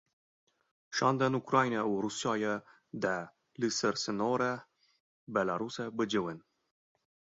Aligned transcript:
Şandên 0.95 1.33
Ukrayna 1.41 1.81
û 1.91 1.93
Rûsyayê 2.03 2.55
dê 3.03 3.17
li 3.59 3.69
ser 3.77 3.95
sînorê 4.03 4.53
Belarûsê 5.33 5.85
bicivin. 5.97 6.39